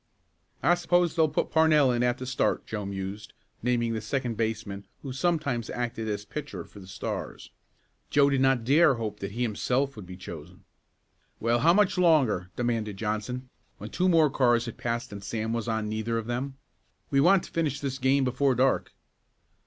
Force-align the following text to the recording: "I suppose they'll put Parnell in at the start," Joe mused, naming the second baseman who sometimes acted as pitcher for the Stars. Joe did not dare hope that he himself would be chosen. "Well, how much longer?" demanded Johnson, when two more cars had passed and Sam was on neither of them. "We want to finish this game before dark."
"I 0.63 0.73
suppose 0.73 1.15
they'll 1.15 1.29
put 1.29 1.51
Parnell 1.51 1.91
in 1.91 2.01
at 2.01 2.17
the 2.17 2.25
start," 2.25 2.65
Joe 2.65 2.87
mused, 2.87 3.33
naming 3.61 3.93
the 3.93 4.01
second 4.01 4.35
baseman 4.35 4.87
who 5.03 5.13
sometimes 5.13 5.69
acted 5.69 6.09
as 6.09 6.25
pitcher 6.25 6.63
for 6.63 6.79
the 6.79 6.87
Stars. 6.87 7.51
Joe 8.09 8.27
did 8.27 8.41
not 8.41 8.63
dare 8.63 8.95
hope 8.95 9.19
that 9.19 9.33
he 9.33 9.43
himself 9.43 9.95
would 9.95 10.07
be 10.07 10.17
chosen. 10.17 10.63
"Well, 11.39 11.59
how 11.59 11.73
much 11.75 11.99
longer?" 11.99 12.49
demanded 12.55 12.97
Johnson, 12.97 13.47
when 13.77 13.91
two 13.91 14.09
more 14.09 14.31
cars 14.31 14.65
had 14.65 14.77
passed 14.79 15.11
and 15.11 15.23
Sam 15.23 15.53
was 15.53 15.67
on 15.67 15.87
neither 15.87 16.17
of 16.17 16.25
them. 16.25 16.57
"We 17.11 17.21
want 17.21 17.43
to 17.43 17.51
finish 17.51 17.79
this 17.79 17.99
game 17.99 18.23
before 18.23 18.55
dark." 18.55 18.95